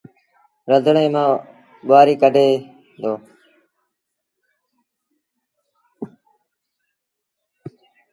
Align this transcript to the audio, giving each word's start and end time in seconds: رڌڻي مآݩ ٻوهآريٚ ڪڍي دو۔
رڌڻي 0.69 1.05
مآݩ 1.13 1.33
ٻوهآريٚ 1.87 2.19
ڪڍي 2.21 2.49
دو۔ 3.01 3.13